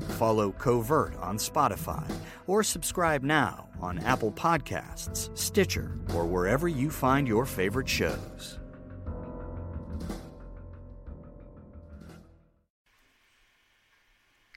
[0.00, 2.10] Follow Covert on Spotify
[2.46, 8.58] or subscribe now on Apple Podcasts, Stitcher, or wherever you find your favorite shows.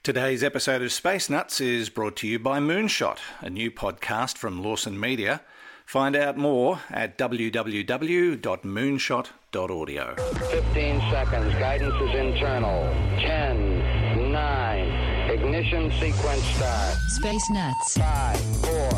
[0.02, 4.60] Today's episode of Space Nuts is brought to you by Moonshot, a new podcast from
[4.60, 5.42] Lawson Media.
[5.86, 10.14] Find out more at www.moonshot.audio.
[10.16, 11.54] 15 seconds.
[11.54, 12.82] Guidance is internal.
[13.20, 13.41] 10, 9,
[15.62, 16.94] ignition sequence start.
[17.08, 17.96] Space Nuts.
[17.96, 18.90] 5, 4,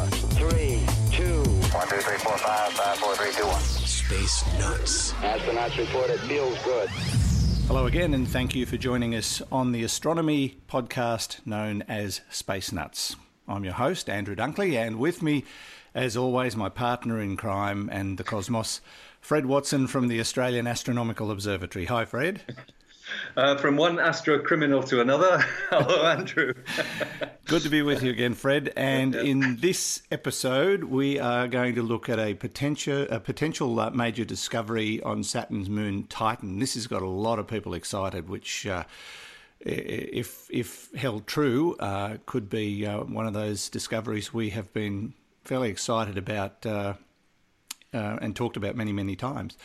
[0.48, 1.42] 3, 2.
[1.42, 3.60] 1, 2, 3, 4, 5, 5, 4, 3, 2, 1.
[3.60, 5.12] Space Nuts.
[5.12, 6.88] Astronauts report it feels good.
[7.66, 12.72] Hello again, and thank you for joining us on the astronomy podcast known as Space
[12.72, 13.16] Nuts.
[13.46, 15.44] I'm your host, Andrew Dunkley, and with me,
[15.94, 18.80] as always, my partner in crime and the cosmos,
[19.20, 21.84] Fred Watson from the Australian Astronomical Observatory.
[21.86, 22.40] Hi, Fred.
[23.36, 25.38] Uh, from one astro criminal to another.
[25.70, 26.54] Hello, Andrew.
[27.46, 28.72] Good to be with you again, Fred.
[28.76, 33.90] And in this episode, we are going to look at a potential a potential uh,
[33.90, 36.58] major discovery on Saturn's moon Titan.
[36.58, 38.66] This has got a lot of people excited, which.
[38.66, 38.84] Uh,
[39.64, 45.14] if if held true, uh, could be uh, one of those discoveries we have been
[45.44, 46.94] fairly excited about uh,
[47.92, 49.56] uh, and talked about many many times.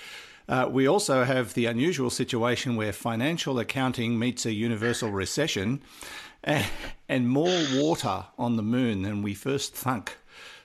[0.49, 5.79] Uh, we also have the unusual situation where financial accounting meets a universal recession
[6.43, 6.65] and,
[7.07, 10.17] and more water on the moon than we first thunk.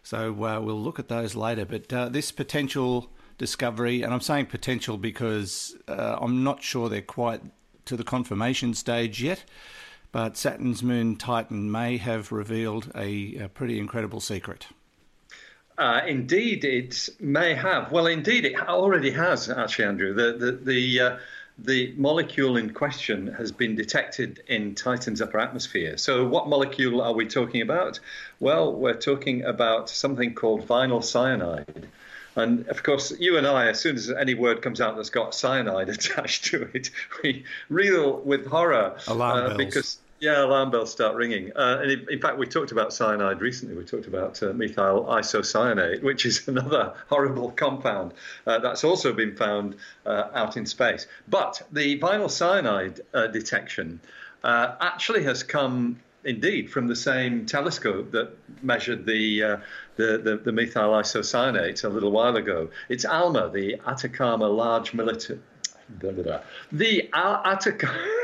[0.02, 1.66] So uh, we'll look at those later.
[1.66, 7.02] But uh, this potential discovery, and I'm saying potential because uh, I'm not sure they're
[7.02, 7.42] quite
[7.84, 9.44] to the confirmation stage yet,
[10.12, 14.68] but Saturn's moon Titan may have revealed a, a pretty incredible secret.
[15.76, 17.90] Uh, indeed, it may have.
[17.90, 19.50] Well, indeed, it already has.
[19.50, 21.16] Actually, Andrew, the the the, uh,
[21.58, 25.96] the molecule in question has been detected in Titan's upper atmosphere.
[25.96, 27.98] So, what molecule are we talking about?
[28.38, 31.88] Well, we're talking about something called vinyl cyanide.
[32.36, 35.34] And of course, you and I, as soon as any word comes out that's got
[35.34, 36.90] cyanide attached to it,
[37.22, 38.96] we reel with horror.
[39.08, 39.56] Alarm uh, bells.
[39.56, 41.52] because yeah, alarm bells start ringing.
[41.54, 43.76] Uh, and in, fact, we talked about cyanide recently.
[43.76, 48.14] We talked about uh, methyl isocyanate, which is another horrible compound
[48.46, 49.76] uh, that's also been found
[50.06, 51.06] uh, out in space.
[51.28, 54.00] But the vinyl cyanide uh, detection
[54.42, 56.00] uh, actually has come.
[56.26, 58.30] Indeed, from the same telescope that
[58.62, 59.56] measured the, uh,
[59.96, 62.70] the, the the methyl isocyanate a little while ago.
[62.88, 65.38] It's ALMA, the Atacama Large Military.
[66.72, 68.20] The Atacama.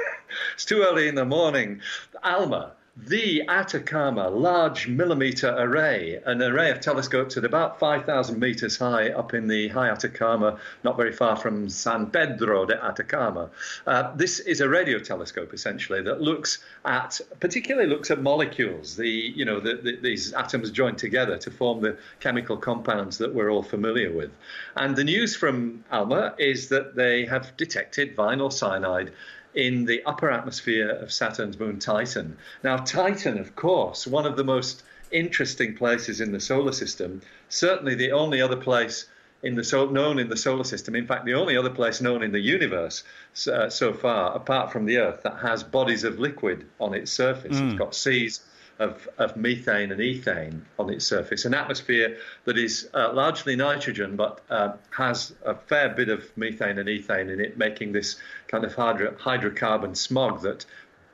[0.54, 1.80] it's too early in the morning.
[2.22, 2.72] ALMA,
[3.06, 9.32] the Atacama Large Millimeter Array, an array of telescopes at about 5,000 meters high up
[9.32, 13.50] in the high Atacama, not very far from San Pedro de Atacama.
[13.86, 19.08] Uh, this is a radio telescope essentially that looks at, particularly looks at molecules, the
[19.08, 23.50] you know the, the, these atoms joined together to form the chemical compounds that we're
[23.50, 24.30] all familiar with.
[24.76, 29.12] And the news from ALMA is that they have detected vinyl cyanide
[29.55, 32.37] in the upper atmosphere of Saturn's moon Titan.
[32.62, 37.94] Now, Titan, of course, one of the most interesting places in the solar system, certainly
[37.94, 39.06] the only other place
[39.43, 42.22] in the so, known in the solar system, in fact, the only other place known
[42.22, 43.05] in the universe
[43.50, 47.59] uh, so far, apart from the Earth, that has bodies of liquid on its surface.
[47.59, 48.41] It's got seas
[48.80, 54.16] of, of methane and ethane on its surface, an atmosphere that is uh, largely nitrogen
[54.16, 58.16] but uh, has a fair bit of methane and ethane in it, making this
[58.48, 60.64] kind of hydro- hydrocarbon smog that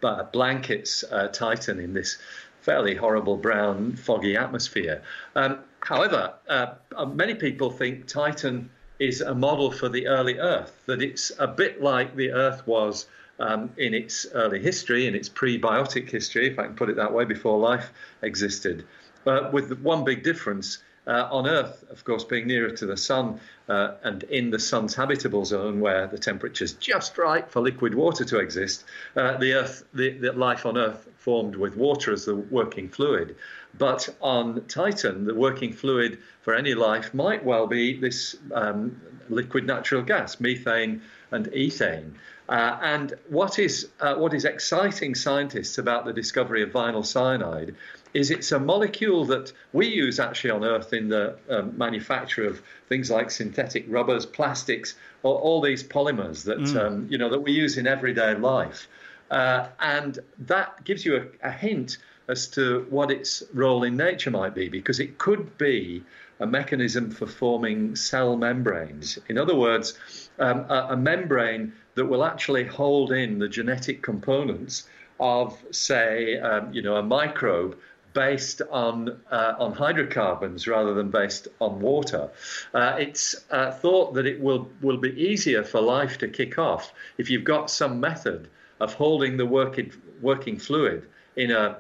[0.03, 2.19] uh, blankets uh, Titan in this
[2.61, 5.03] fairly horrible brown, foggy atmosphere.
[5.35, 6.75] Um, however, uh,
[7.07, 11.83] many people think Titan is a model for the early Earth, that it's a bit
[11.83, 13.07] like the Earth was
[13.39, 17.13] um, in its early history, in its prebiotic history, if I can put it that
[17.13, 17.93] way, before life
[18.23, 18.85] existed.
[19.27, 20.79] Uh, with one big difference.
[21.09, 23.39] Uh, on Earth, of course, being nearer to the sun
[23.69, 28.25] uh, and in the sun's habitable zone where the temperature's just right for liquid water
[28.25, 28.85] to exist,
[29.15, 33.37] uh, the Earth, the, the life on Earth formed with water as the working fluid.
[33.79, 39.67] But on Titan, the working fluid for any life might well be this um, liquid
[39.67, 42.13] natural gas, methane and ethane.
[42.49, 47.75] Uh, and what is uh, what is exciting scientists about the discovery of vinyl cyanide
[48.15, 52.63] is it's a molecule that we use actually on Earth in the um, manufacture of
[52.89, 54.95] things like synthetic rubbers, plastics,
[55.25, 56.87] all, all these polymers that Mm.
[56.87, 58.89] um, you know that we use in everyday life,
[59.31, 61.99] uh, and that gives you a, a hint
[62.29, 66.03] as to what its role in nature might be, because it could be
[66.41, 69.19] a mechanism for forming cell membranes.
[69.29, 69.99] In other words,
[70.39, 74.87] um, a, a membrane that will actually hold in the genetic components
[75.19, 77.77] of, say, um, you know, a microbe
[78.13, 82.31] based on uh, on hydrocarbons rather than based on water.
[82.73, 86.95] Uh, it's uh, thought that it will will be easier for life to kick off
[87.19, 88.49] if you've got some method
[88.81, 91.07] of holding the working working fluid
[91.37, 91.77] in a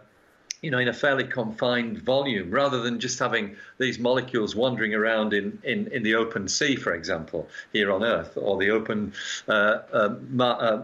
[0.63, 5.33] you know, in a fairly confined volume, rather than just having these molecules wandering around
[5.35, 9.13] in, in, in the open sea, for example, here on Earth, or the open
[9.49, 10.83] uh, uh, uh,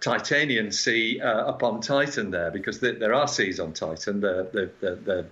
[0.00, 4.20] Titanian Sea uh, up on Titan there, because there, there are seas on Titan.
[4.20, 5.26] The, the, the, the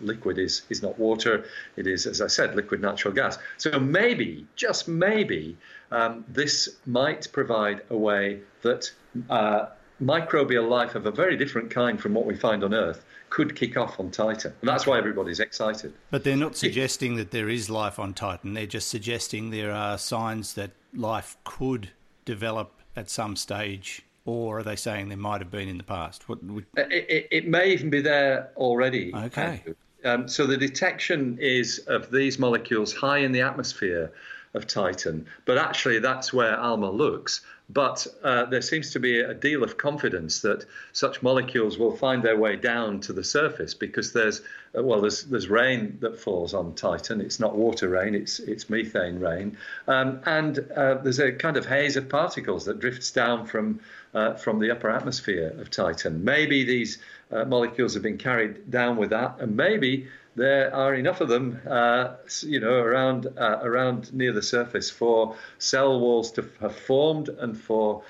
[0.00, 1.44] liquid is, is not water,
[1.76, 3.38] it is, as I said, liquid natural gas.
[3.58, 5.56] So maybe, just maybe,
[5.90, 8.90] um, this might provide a way that
[9.30, 9.66] uh,
[10.02, 13.76] microbial life of a very different kind from what we find on Earth could kick
[13.76, 14.52] off on Titan.
[14.60, 15.92] And that's why everybody's excited.
[16.10, 18.54] But they're not suggesting that there is life on Titan.
[18.54, 21.90] They're just suggesting there are signs that life could
[22.24, 26.28] develop at some stage, or are they saying there might have been in the past?
[26.28, 29.14] What would, It, it, it may even be there already.
[29.14, 29.62] Okay.
[30.04, 34.12] Um, so the detection is of these molecules high in the atmosphere
[34.54, 37.42] of Titan, but actually that's where ALMA looks.
[37.68, 42.22] But uh, there seems to be a deal of confidence that such molecules will find
[42.22, 44.40] their way down to the surface because there's
[44.76, 47.20] uh, well there's there's rain that falls on Titan.
[47.20, 49.58] It's not water rain, it's it's methane rain,
[49.88, 53.80] um, and uh, there's a kind of haze of particles that drifts down from
[54.14, 56.22] uh, from the upper atmosphere of Titan.
[56.22, 56.98] Maybe these
[57.32, 61.60] uh, molecules have been carried down with that, and maybe there are enough of them,
[61.68, 67.30] uh, you know, around uh, around near the surface for cell walls to have formed
[67.30, 68.02] and for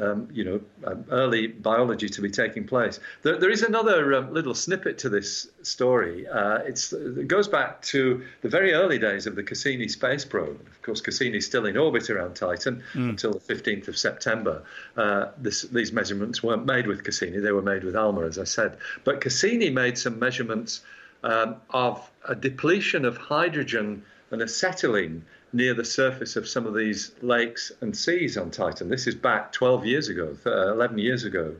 [0.00, 3.00] um, you know um, early biology to be taking place.
[3.22, 6.26] There, there is another um, little snippet to this story.
[6.26, 10.60] Uh, it's, it goes back to the very early days of the Cassini space probe.
[10.66, 14.62] Of course, Cassini is still in orbit around Titan until the 15th of September.
[14.96, 18.44] Uh, this, these measurements weren't made with Cassini; they were made with ALMA, as I
[18.44, 18.78] said.
[19.04, 20.80] But Cassini made some measurements
[21.24, 27.12] um, of a depletion of hydrogen and acetylene near the surface of some of these
[27.22, 28.88] lakes and seas on Titan.
[28.88, 31.54] This is back 12 years ago, uh, 11 years ago.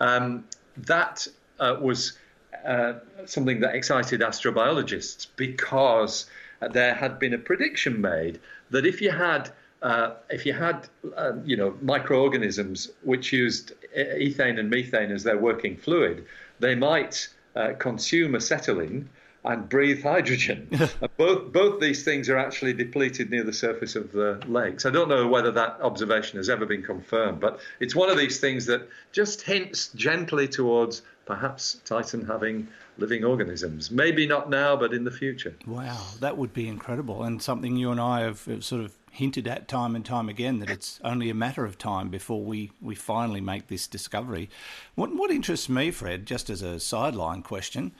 [0.00, 0.44] Um,
[0.76, 1.26] that
[1.58, 2.18] uh, was
[2.64, 2.94] uh,
[3.26, 6.26] something that excited astrobiologists because
[6.72, 8.40] there had been a prediction made
[8.70, 9.50] that if you had
[9.82, 15.38] uh, if you had, uh, you know, microorganisms which used ethane and methane as their
[15.38, 16.26] working fluid,
[16.58, 19.08] they might uh, consume acetylene
[19.44, 20.68] and breathe hydrogen.
[21.16, 24.84] Both both these things are actually depleted near the surface of the lakes.
[24.84, 28.38] I don't know whether that observation has ever been confirmed, but it's one of these
[28.38, 32.68] things that just hints gently towards perhaps Titan having
[32.98, 33.90] living organisms.
[33.90, 35.54] Maybe not now, but in the future.
[35.66, 39.46] wow, that would be incredible, and something you and I have have sort of hinted
[39.46, 42.94] at time and time again that it's only a matter of time before we, we
[42.94, 44.48] finally make this discovery.
[44.94, 47.92] What what interests me, Fred, just as a sideline question,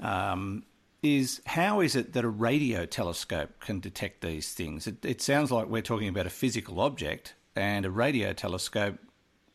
[0.00, 0.64] um,
[1.02, 4.86] is how is it that a radio telescope can detect these things?
[4.86, 8.98] It, it sounds like we're talking about a physical object, and a radio telescope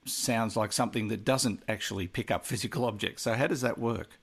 [0.05, 3.23] sounds like something that doesn't actually pick up physical objects.
[3.23, 4.19] So how does that work?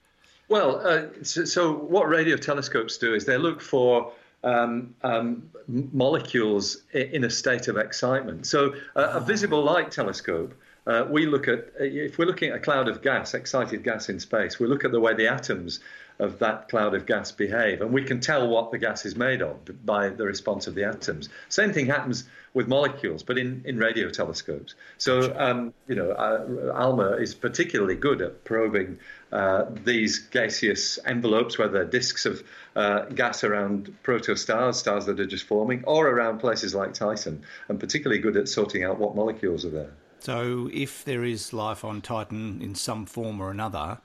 [0.49, 4.13] Well, uh, so, so what radio telescopes do is they look for
[4.45, 8.47] um, um, molecules in a state of excitement.
[8.47, 10.55] So uh, a visible light telescope,
[10.87, 14.21] uh, we look at if we're looking at a cloud of gas, excited gas in
[14.21, 15.81] space, we look at the way the atoms
[16.19, 19.43] of that cloud of gas behave, and we can tell what the gas is made
[19.43, 21.29] of by the response of the atoms.
[21.49, 24.77] Same thing happens with molecules, but in, in radio telescopes.
[24.97, 28.99] So, um, you know, uh, ALMA is particularly good at probing
[29.33, 32.45] uh, these gaseous envelopes, whether disks of
[32.77, 37.81] uh, gas around protostars, stars that are just forming, or around places like Titan, and
[37.81, 39.91] particularly good at sorting out what molecules are there.
[40.21, 43.99] So, if there is life on Titan in some form or another,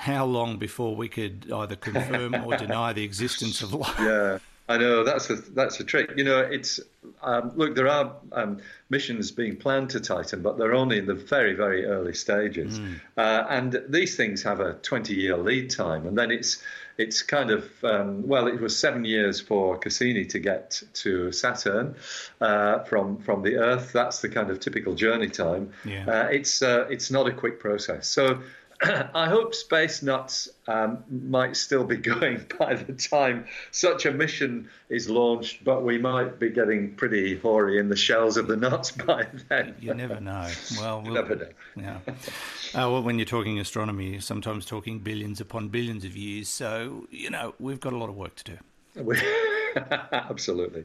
[0.00, 3.94] how long before we could either confirm or deny the existence of life?
[4.00, 6.12] Yeah, I know that's a that's a trick.
[6.16, 6.80] You know, it's
[7.22, 11.14] um, look there are um, missions being planned to Titan, but they're only in the
[11.14, 12.80] very very early stages,
[13.18, 16.62] uh, and these things have a 20 year lead time, and then it's
[16.96, 21.96] it's kind of um, well, it was seven years for Cassini to get to Saturn
[22.40, 23.92] uh, from from the Earth.
[23.92, 25.72] That's the kind of typical journey time.
[25.84, 26.04] Yeah.
[26.06, 28.08] Uh, it's uh, it's not a quick process.
[28.08, 28.40] So
[29.14, 34.70] I hope Space Nuts um, might still be going by the time such a mission
[34.88, 38.90] is launched, but we might be getting pretty hoary in the shells of the nuts
[39.06, 39.74] by then.
[39.80, 40.48] You never know.
[40.78, 41.48] Well, we'll never know.
[41.76, 41.98] Yeah.
[42.06, 46.48] Uh, well, when you're talking astronomy, you're sometimes talking billions upon billions of years.
[46.48, 48.58] So, you know, we've got a lot of work to do.
[49.74, 49.80] We-
[50.12, 50.84] Absolutely.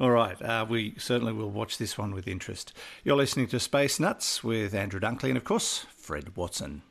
[0.00, 0.40] All right.
[0.40, 2.72] Uh, we certainly will watch this one with interest.
[3.04, 6.82] You're listening to Space Nuts with Andrew Dunkley and, of course, Fred Watson.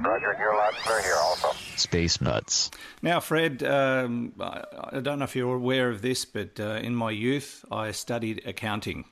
[0.00, 1.52] Roger, you're loud and clear here also.
[1.76, 2.70] Space Nuts.
[3.02, 6.94] Now, Fred, um, I, I don't know if you're aware of this, but uh, in
[6.94, 9.04] my youth, I studied accounting.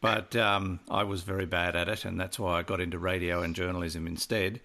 [0.00, 3.42] But um, I was very bad at it, and that's why I got into radio
[3.42, 4.60] and journalism instead.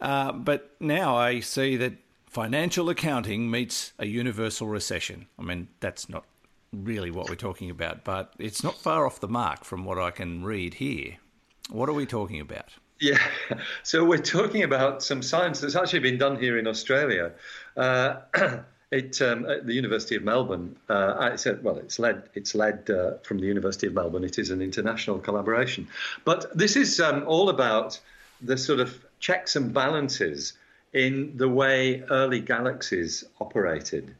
[0.00, 1.92] Uh, but now I see that
[2.34, 5.26] financial accounting meets a universal recession.
[5.38, 6.24] I mean, that's not
[6.72, 10.10] really what we're talking about, but it's not far off the mark from what I
[10.10, 11.18] can read here.
[11.70, 12.70] What are we talking about?
[12.98, 13.22] Yeah,
[13.84, 17.30] so we're talking about some science that's actually been done here in Australia.
[17.76, 18.16] Uh,
[18.90, 20.76] it um, at the University of Melbourne.
[20.90, 24.24] Uh, I said, well, it's led it's led uh, from the University of Melbourne.
[24.24, 25.86] It is an international collaboration,
[26.24, 28.00] but this is um, all about
[28.42, 30.54] the sort of checks and balances
[30.94, 34.14] in the way early galaxies operated.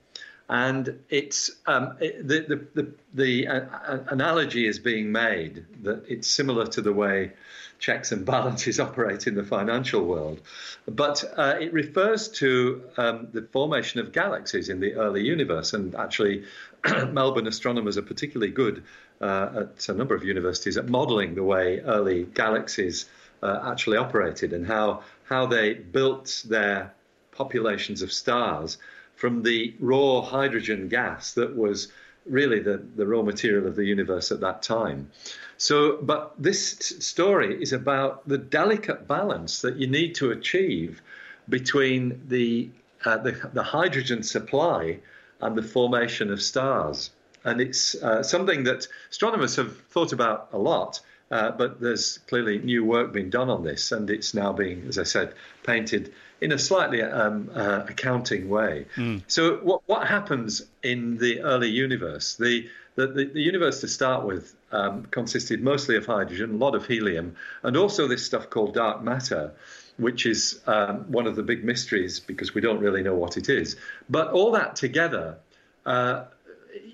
[0.46, 6.28] And it's um, it, the the the, the uh, analogy is being made that it's
[6.28, 7.32] similar to the way
[7.78, 10.42] checks and balances operate in the financial world,
[10.86, 15.72] but uh, it refers to um, the formation of galaxies in the early universe.
[15.72, 16.44] And actually,
[17.08, 18.84] Melbourne astronomers are particularly good
[19.22, 23.06] uh, at a number of universities at modelling the way early galaxies
[23.42, 26.94] uh, actually operated and how how they built their
[27.32, 28.78] populations of stars
[29.16, 31.88] from the raw hydrogen gas that was
[32.26, 35.10] really the, the raw material of the universe at that time.
[35.56, 41.02] So, but this t- story is about the delicate balance that you need to achieve
[41.48, 42.70] between the,
[43.04, 44.98] uh, the, the hydrogen supply
[45.40, 47.10] and the formation of stars.
[47.44, 51.00] And it's uh, something that astronomers have thought about a lot.
[51.34, 55.00] Uh, but there's clearly new work being done on this, and it's now being, as
[55.00, 58.86] I said, painted in a slightly um, uh, accounting way.
[59.26, 62.36] So, what what happens in the early universe?
[62.36, 66.76] The the, the, the universe to start with um, consisted mostly of hydrogen, a lot
[66.76, 69.50] of helium, and also this stuff called dark matter,
[69.96, 73.48] which is um, one of the big mysteries because we don't really know what it
[73.48, 73.74] is.
[74.08, 75.38] But all that together,
[75.84, 76.26] uh,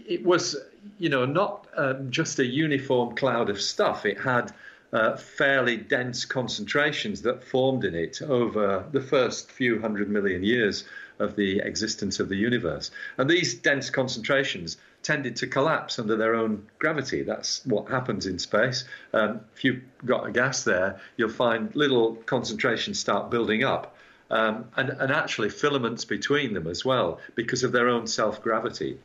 [0.09, 0.57] it was,
[1.01, 4.05] you know, not um, just a uniform cloud of stuff.
[4.05, 4.53] It had
[4.93, 10.85] uh, fairly dense concentrations that formed in it over the first few hundred million years
[11.19, 12.91] of the existence of the universe.
[13.17, 17.23] And these dense concentrations tended to collapse under their own gravity.
[17.23, 18.85] That's what happens in space.
[19.15, 23.97] Um, if you've got a gas there, you'll find little concentrations start building up.
[24.31, 28.99] Um, and, and actually filaments between them as well because of their own self gravity.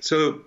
[0.00, 0.40] So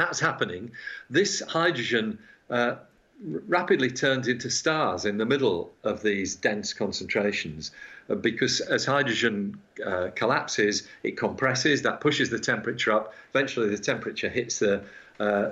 [0.00, 0.72] that's happening.
[1.10, 2.76] This hydrogen uh,
[3.22, 7.70] rapidly turns into stars in the middle of these dense concentrations
[8.08, 13.12] uh, because as hydrogen uh, collapses, it compresses, that pushes the temperature up.
[13.34, 14.82] Eventually, the temperature hits the
[15.18, 15.50] uh,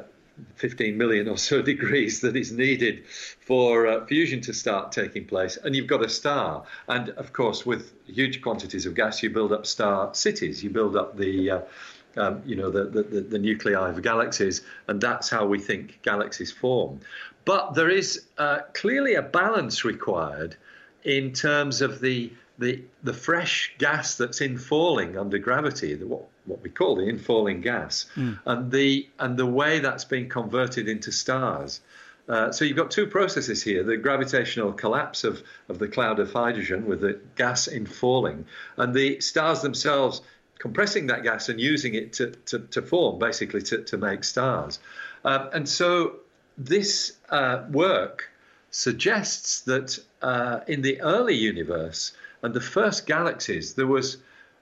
[0.55, 5.59] 15 million or so degrees that is needed for uh, fusion to start taking place,
[5.62, 6.64] and you've got a star.
[6.88, 10.64] And of course, with huge quantities of gas, you build up star cities.
[10.64, 11.61] You build up the uh,
[12.19, 16.53] um, you know, the, the, the nuclei of galaxies, and that's how we think galaxies
[16.53, 17.01] form.
[17.45, 20.57] But there is uh, clearly a balance required
[21.05, 26.63] in terms of the, the, the fresh gas that's infalling under gravity, the, what, what
[26.63, 28.07] we call the infalling gas,
[28.45, 31.81] and, the, and the way that's being converted into stars.
[32.29, 36.31] Uh, so you've got two processes here the gravitational collapse of, of the cloud of
[36.31, 38.45] hydrogen with the gas infalling,
[38.77, 40.21] and the stars themselves
[40.59, 44.79] compressing that gas and using it to, to, to form, basically to, to make stars.
[45.25, 46.17] Um, and so
[46.57, 48.31] this uh, work
[48.71, 52.12] suggests that uh, in the early universe
[52.43, 54.19] and the first galaxies, there was,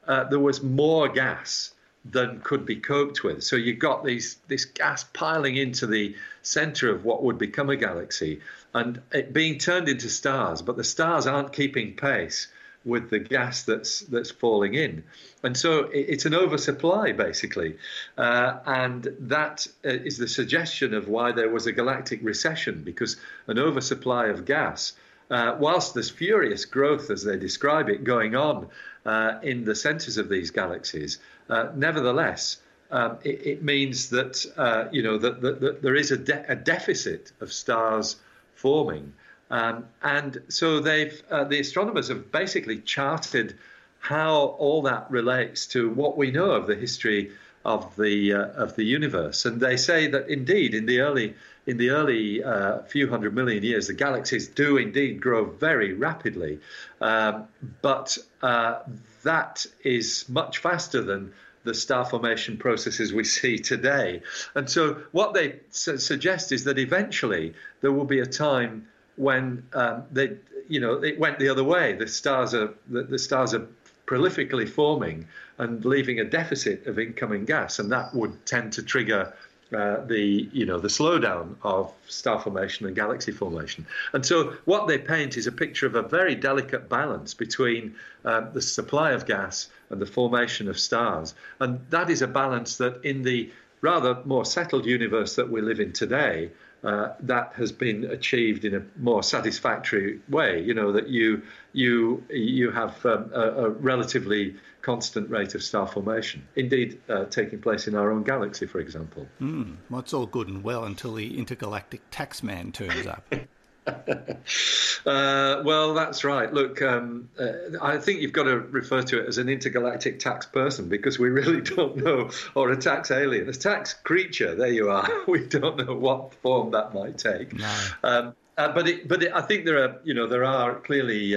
[0.07, 1.73] uh, there was more gas
[2.13, 3.43] than could be coped with.
[3.43, 7.77] So you got these this gas piling into the center of what would become a
[7.77, 8.41] galaxy
[8.75, 12.49] and it being turned into stars, but the stars aren't keeping pace
[12.87, 15.05] with the gas that's that's falling in,
[15.43, 17.77] and so it, it's an oversupply basically,
[18.17, 23.17] uh, and that uh, is the suggestion of why there was a galactic recession because
[23.49, 24.93] an oversupply of gas.
[25.29, 28.69] Uh, whilst there's furious growth, as they describe it, going on
[29.05, 31.19] uh, in the centres of these galaxies,
[31.51, 32.59] uh, nevertheless,
[32.93, 36.45] um, it, it, means that uh, you know that, that, that there is a, de-
[36.49, 38.17] a deficit of stars
[38.55, 39.13] forming
[39.51, 43.57] Um, and so they've uh, the astronomers have basically charted
[44.01, 47.33] how all that relates to what we know of the history
[47.65, 49.45] of the uh, of the universe.
[49.45, 51.35] And they say that indeed, in the early
[51.67, 56.61] in the early uh, few hundred million years, the galaxies do indeed grow very rapidly,
[57.01, 57.49] um,
[57.83, 58.81] but uh,
[59.25, 61.33] that is much faster than
[61.65, 64.23] the star formation processes we see today.
[64.55, 68.87] And so, what they su- suggest is that eventually there will be a time
[69.17, 70.37] when um, they,
[70.69, 71.95] you know, it went the other way.
[71.95, 73.67] The stars are the, the stars are
[74.07, 75.27] prolifically forming
[75.59, 79.35] and leaving a deficit of incoming gas, and that would tend to trigger
[79.75, 83.85] uh, the you know the slowdown of star formation and galaxy formation.
[84.13, 88.43] And so what they paint is a picture of a very delicate balance between uh,
[88.53, 93.05] the supply of gas and the formation of stars, and that is a balance that
[93.05, 96.51] in the rather more settled universe that we live in today.
[96.87, 100.63] Uh, that has been achieved in a more satisfactory way.
[100.63, 105.89] You know that you you you have um, a, a relatively constant rate of star
[105.89, 106.47] formation.
[106.55, 109.27] Indeed, uh, taking place in our own galaxy, for example.
[109.41, 113.35] Mm, well, it's all good and well until the intergalactic taxman turns up.
[115.07, 116.53] uh, well, that's right.
[116.53, 120.47] Look, um, uh, I think you've got to refer to it as an intergalactic tax
[120.47, 124.55] person because we really don't know, or a tax alien, a tax creature.
[124.55, 125.09] There you are.
[125.29, 127.53] we don't know what form that might take.
[127.55, 127.77] No.
[128.03, 131.37] Um, uh, but it, but it, I think there are, you know, there are clearly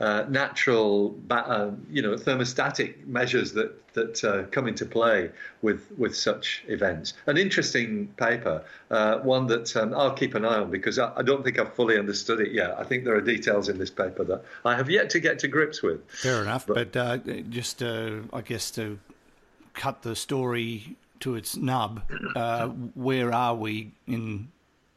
[0.00, 5.30] uh, uh, natural, uh, you know, thermostatic measures that that uh, come into play
[5.62, 7.14] with with such events.
[7.26, 11.22] An interesting paper, uh, one that um, I'll keep an eye on because I, I,
[11.22, 12.78] don't think I've fully understood it yet.
[12.78, 15.48] I think there are details in this paper that I have yet to get to
[15.48, 16.08] grips with.
[16.08, 18.98] Fair enough, but, but uh, just I guess to
[19.74, 22.02] cut the story to its nub,
[22.94, 24.48] where are we in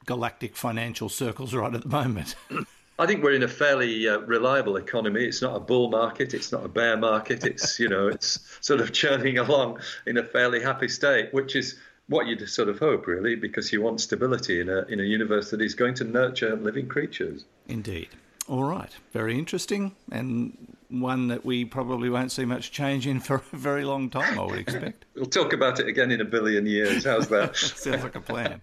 [0.05, 2.35] galactic financial circles right at the moment?
[2.99, 5.25] I think we're in a fairly uh, reliable economy.
[5.25, 6.33] It's not a bull market.
[6.33, 7.43] It's not a bear market.
[7.43, 11.79] It's you know it's sort of churning along in a fairly happy state, which is
[12.07, 15.49] what you'd sort of hope, really, because you want stability in a in a universe
[15.51, 17.45] that is going to nurture living creatures.
[17.67, 18.09] Indeed.
[18.47, 18.95] All right.
[19.11, 20.55] Very interesting, and
[20.89, 24.43] one that we probably won't see much change in for a very long time, I
[24.43, 25.05] would expect.
[25.15, 27.05] we'll talk about it again in a billion years.
[27.05, 27.55] How's that?
[27.57, 28.61] Sounds like a plan.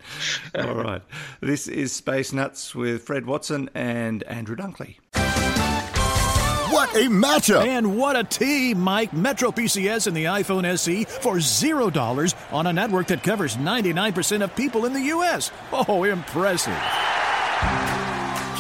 [0.55, 1.03] All right.
[1.41, 4.97] This is Space Nuts with Fred Watson and Andrew Dunkley.
[6.71, 7.67] What a matchup!
[7.67, 9.13] And what a team, Mike.
[9.13, 14.55] Metro PCS and the iPhone SE for $0 on a network that covers 99% of
[14.55, 15.51] people in the U.S.
[15.73, 16.79] Oh, impressive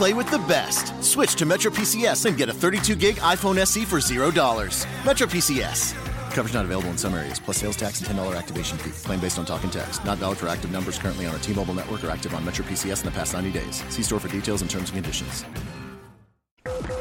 [0.01, 0.95] play with the best.
[1.05, 4.87] Switch to Metro PCS and get a 32 gig iPhone SE for $0.
[5.05, 5.93] Metro PCS.
[6.33, 8.93] Coverage not available in some areas, plus sales tax and $10 activation fee.
[9.07, 10.03] Claim based on talk and text.
[10.07, 12.65] Not valid for active numbers currently on a T Mobile network or active on Metro
[12.65, 13.85] PCS in the past 90 days.
[13.91, 15.45] See store for details and terms and conditions.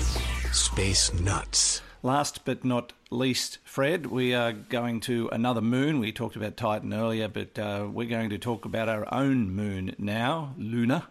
[0.51, 1.81] Space Nuts.
[2.01, 5.99] Last but not least, Fred, we are going to another moon.
[5.99, 9.95] We talked about Titan earlier, but uh, we're going to talk about our own moon
[9.97, 11.09] now, Luna.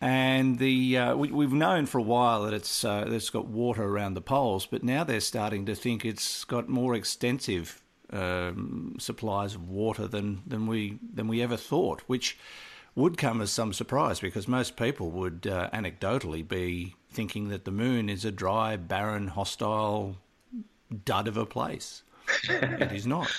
[0.00, 3.84] And the uh, we, have known for a while that it's uh, it's got water
[3.84, 9.54] around the poles, but now they're starting to think it's got more extensive um, supplies
[9.54, 12.38] of water than, than we than we ever thought, which
[12.94, 17.70] would come as some surprise because most people would uh, anecdotally be thinking that the
[17.70, 20.16] moon is a dry, barren, hostile
[21.04, 22.02] dud of a place
[22.48, 23.30] it is not.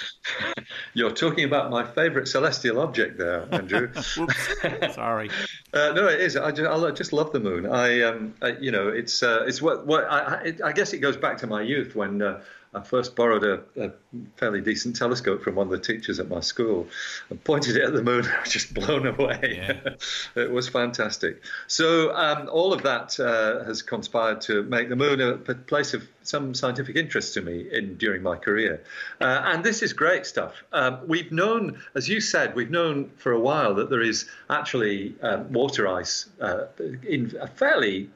[0.93, 3.91] You're talking about my favourite celestial object there, Andrew.
[4.93, 5.29] Sorry.
[5.73, 6.35] Uh, no, it is.
[6.35, 7.65] I just, I just love the moon.
[7.65, 11.17] I, um, I you know, it's uh, it's what what I, I, guess it goes
[11.17, 12.41] back to my youth when uh,
[12.73, 13.91] I first borrowed a, a,
[14.37, 16.87] fairly decent telescope from one of the teachers at my school
[17.29, 18.25] and pointed it at the moon.
[18.37, 19.57] I was just blown away.
[19.57, 19.95] Yeah.
[20.41, 21.41] it was fantastic.
[21.67, 26.07] So um, all of that uh, has conspired to make the moon a place of
[26.23, 28.83] some scientific interest to me in during my career.
[29.19, 30.63] Uh, and this is great stuff.
[30.71, 35.15] Um, we've known, as you said, we've known for a while that there is actually
[35.21, 36.65] um, water ice uh,
[37.05, 38.09] in a fairly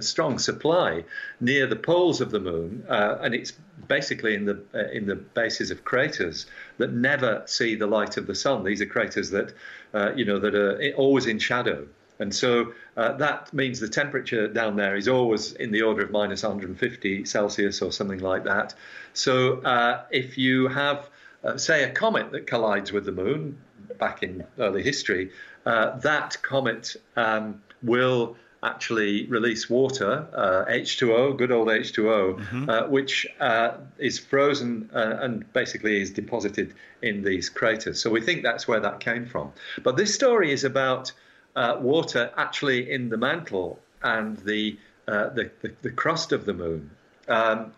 [0.00, 1.04] strong supply
[1.40, 3.52] near the poles of the moon, uh, and it's
[3.88, 6.46] basically in the uh, in the bases of craters
[6.78, 8.64] that never see the light of the sun.
[8.64, 9.52] These are craters that
[9.94, 11.86] uh, you know that are always in shadow.
[12.18, 16.10] And so uh, that means the temperature down there is always in the order of
[16.10, 18.72] minus 150 Celsius or something like that.
[19.12, 21.10] So uh, if you have,
[21.56, 23.58] say, a comet that collides with the moon
[23.98, 25.30] back in early history,
[25.66, 32.70] that comet um, will actually release water, uh, H2O, good old H2O, mm-hmm.
[32.70, 38.00] uh, which uh, is frozen uh, and basically is deposited in these craters.
[38.00, 39.52] So we think that's where that came from.
[39.82, 41.12] But this story is about
[41.54, 46.52] uh, water actually in the mantle and the, uh, the, the, the, crust of the
[46.52, 46.90] moon.
[47.28, 47.72] Um,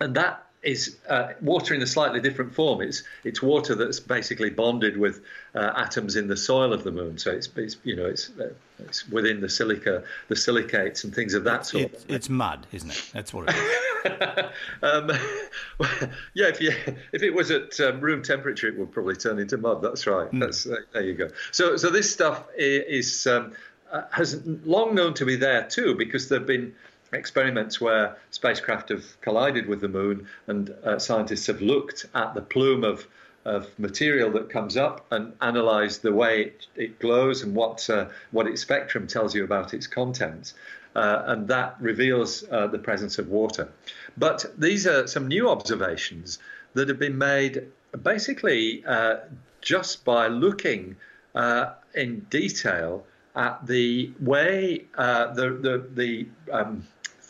[0.00, 2.80] and that is uh, water in a slightly different form.
[2.80, 5.22] It's it's water that's basically bonded with
[5.54, 7.18] uh, atoms in the soil of the moon.
[7.18, 11.34] So it's, it's you know it's uh, it's within the silica, the silicates and things
[11.34, 11.84] of that sort.
[11.84, 13.10] It's, it's mud, isn't it?
[13.12, 14.44] That's what it is.
[14.82, 15.10] um,
[16.34, 16.72] yeah, if you
[17.12, 19.82] if it was at um, room temperature, it would probably turn into mud.
[19.82, 20.30] That's right.
[20.30, 20.40] Mm.
[20.40, 21.28] That's uh, there you go.
[21.52, 23.26] So so this stuff is.
[23.26, 23.52] Um,
[23.92, 26.74] uh, has long known to be there too, because there've been
[27.12, 32.42] experiments where spacecraft have collided with the moon, and uh, scientists have looked at the
[32.42, 33.06] plume of
[33.46, 38.06] of material that comes up and analysed the way it, it glows and what uh,
[38.32, 40.54] what its spectrum tells you about its contents.
[40.96, 43.68] Uh, and that reveals uh, the presence of water.
[44.16, 46.38] But these are some new observations
[46.72, 47.66] that have been made
[48.02, 49.16] basically uh,
[49.60, 50.96] just by looking
[51.34, 53.04] uh, in detail
[53.36, 56.82] at the way uh, the the, the um,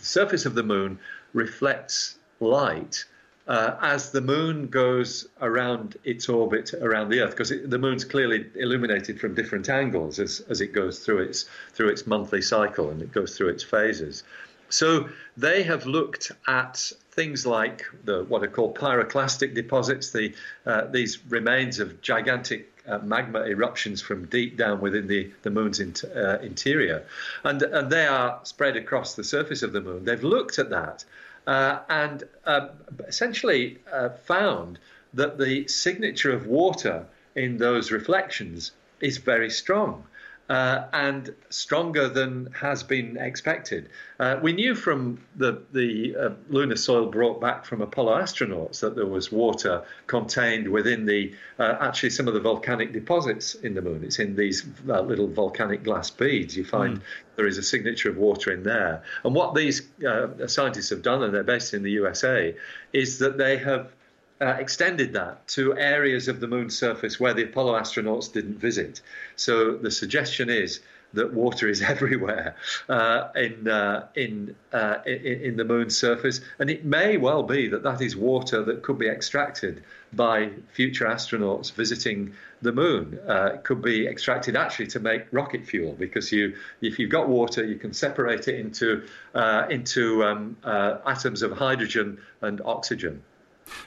[0.06, 0.98] surface of the moon
[1.32, 3.04] reflects light
[3.48, 8.46] uh, as the moon goes around its orbit around the Earth, because the moon's clearly
[8.56, 13.02] illuminated from different angles as, as it goes through its through its monthly cycle and
[13.02, 14.24] it goes through its phases.
[14.68, 20.34] So they have looked at things like the what are called pyroclastic deposits, the
[20.66, 25.80] uh, these remains of gigantic uh, magma eruptions from deep down within the, the moon's
[25.80, 27.04] in, uh, interior.
[27.44, 30.04] And, and they are spread across the surface of the moon.
[30.04, 31.04] They've looked at that
[31.46, 32.68] uh, and uh,
[33.06, 34.78] essentially uh, found
[35.14, 40.04] that the signature of water in those reflections is very strong
[40.48, 43.88] uh, and stronger than has been expected.
[44.20, 48.94] Uh, we knew from the, the uh, lunar soil brought back from Apollo astronauts that
[48.94, 53.82] there was water contained within the uh, actually some of the volcanic deposits in the
[53.82, 54.04] moon.
[54.04, 56.56] It's in these uh, little volcanic glass beads.
[56.56, 57.02] You find mm.
[57.34, 59.02] there is a signature of water in there.
[59.24, 62.54] And what these uh, scientists have done, and they're based in the USA,
[62.92, 63.92] is that they have
[64.40, 69.00] uh, extended that to areas of the moon's surface where the Apollo astronauts didn't visit.
[69.36, 70.80] So the suggestion is
[71.14, 72.56] that water is everywhere
[72.88, 77.82] uh, in, uh, in, uh, in, the moon's surface, and it may well be that
[77.82, 83.18] that is water that could be extracted by future astronauts visiting the moon.
[83.26, 87.28] Uh, it could be extracted actually to make rocket fuel because you, if you've got
[87.28, 89.02] water, you can separate it into
[89.34, 93.22] uh, into um, atoms of hydrogen and oxygen.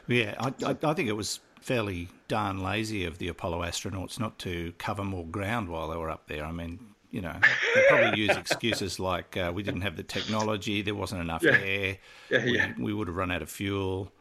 [0.07, 4.37] Yeah, I, I, I think it was fairly darn lazy of the Apollo astronauts not
[4.39, 6.45] to cover more ground while they were up there.
[6.45, 6.79] I mean,
[7.11, 7.35] you know,
[7.75, 11.57] they probably use excuses like uh, we didn't have the technology, there wasn't enough yeah.
[11.57, 11.97] air,
[12.29, 12.73] yeah, yeah.
[12.77, 14.11] We, we, would have run out of fuel.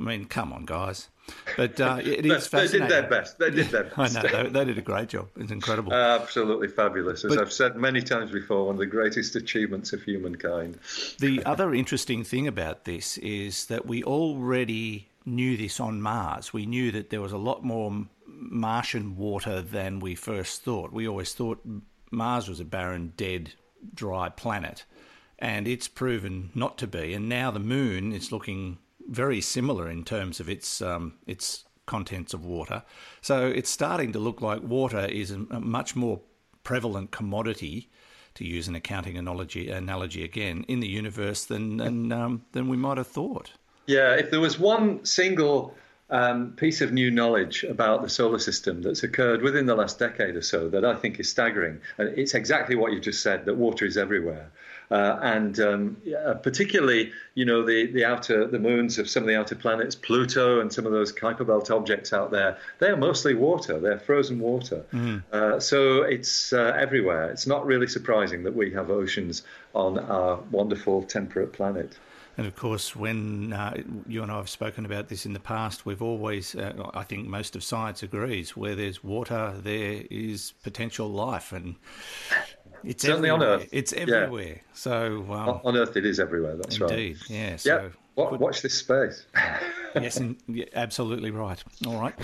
[0.00, 1.08] I mean, come on, guys.
[1.56, 2.80] But uh, it is fascinating.
[2.80, 3.38] They did their best.
[3.38, 3.98] They did their best.
[4.16, 4.44] I know.
[4.44, 5.28] They, they, did a great job.
[5.36, 5.92] It's incredible.
[5.92, 7.24] absolutely fabulous.
[7.24, 10.78] As but, I've said many times before, one of the greatest achievements of humankind.
[11.18, 16.52] The other interesting thing about this is that we already knew this on Mars.
[16.52, 20.92] We knew that there was a lot more Martian water than we first thought.
[20.92, 21.62] We always thought
[22.10, 23.52] Mars was a barren, dead,
[23.94, 24.86] dry planet,
[25.38, 27.12] and it's proven not to be.
[27.12, 28.78] And now the Moon is looking
[29.10, 32.82] very similar in terms of its um, its contents of water.
[33.20, 36.20] So it's starting to look like water is a much more
[36.62, 37.90] prevalent commodity
[38.34, 42.76] to use an accounting analogy, analogy again, in the universe than than, um, than we
[42.76, 43.52] might have thought.
[43.86, 45.74] Yeah, if there was one single
[46.10, 50.36] um, piece of new knowledge about the solar system that's occurred within the last decade
[50.36, 51.80] or so that I think is staggering.
[51.98, 54.50] And it's exactly what you just said that water is everywhere.
[54.90, 59.28] Uh, and um, yeah, particularly, you know, the, the outer the moons of some of
[59.28, 62.96] the outer planets, Pluto and some of those Kuiper Belt objects out there, they are
[62.96, 63.78] mostly water.
[63.78, 64.84] They're frozen water.
[64.92, 65.22] Mm.
[65.32, 67.30] Uh, so it's uh, everywhere.
[67.30, 69.44] It's not really surprising that we have oceans
[69.74, 71.96] on our wonderful temperate planet.
[72.40, 75.84] And of course, when uh, you and I have spoken about this in the past,
[75.84, 81.10] we've always, uh, I think most of science agrees, where there's water, there is potential
[81.10, 81.52] life.
[81.52, 81.76] And
[82.82, 83.54] it's certainly everywhere.
[83.56, 83.68] on Earth.
[83.72, 84.46] It's everywhere.
[84.46, 84.62] Yeah.
[84.72, 86.56] So um, on Earth, it is everywhere.
[86.56, 86.98] That's indeed, right.
[86.98, 87.18] Indeed.
[87.28, 87.56] Yeah.
[87.56, 88.36] So yeah.
[88.38, 89.26] Watch this space.
[89.94, 90.18] yes,
[90.74, 91.62] absolutely right.
[91.86, 92.14] All right.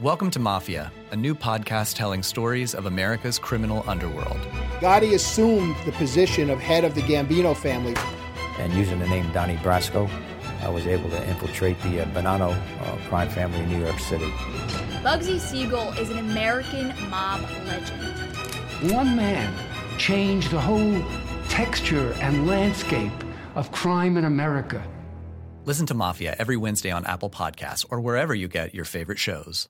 [0.00, 4.38] Welcome to Mafia, a new podcast telling stories of America's criminal underworld.
[4.80, 7.96] Gotti assumed the position of head of the Gambino family.
[8.58, 10.08] And using the name Donnie Brasco,
[10.62, 14.30] I was able to infiltrate the uh, Bonanno uh, crime family in New York City.
[15.02, 18.92] Bugsy Siegel is an American mob legend.
[18.92, 19.52] One man
[19.98, 21.02] change the whole
[21.48, 23.12] texture and landscape
[23.54, 24.82] of crime in America.
[25.64, 29.68] Listen to Mafia every Wednesday on Apple Podcasts or wherever you get your favorite shows.